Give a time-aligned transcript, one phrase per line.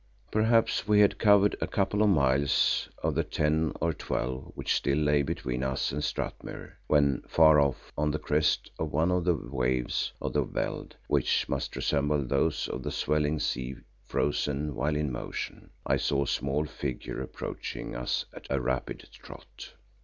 [0.31, 4.97] Perhaps we had covered a couple of miles of the ten or twelve which still
[4.97, 9.35] lay between us and Strathmuir, when far off on the crest of one of the
[9.35, 15.11] waves of the veld which much resembled those of the swelling sea frozen while in
[15.11, 19.73] motion, I saw a small figure approaching us at a rapid trot.